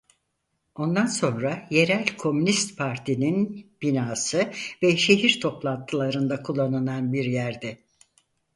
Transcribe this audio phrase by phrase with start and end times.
[0.75, 4.51] Ondan sonra yerel Komünist Parti'nin binası
[4.83, 7.83] ve şehir toplantılarında kullanılan bir yerdi.